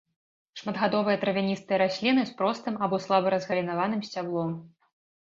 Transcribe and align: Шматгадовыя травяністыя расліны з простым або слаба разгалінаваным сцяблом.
Шматгадовыя 0.59 1.17
травяністыя 1.23 1.77
расліны 1.83 2.23
з 2.29 2.33
простым 2.39 2.79
або 2.87 3.01
слаба 3.05 3.27
разгалінаваным 3.35 4.01
сцяблом. 4.09 4.57